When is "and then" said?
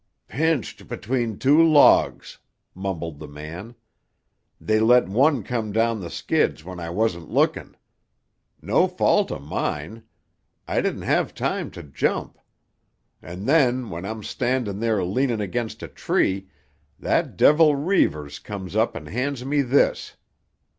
13.21-13.91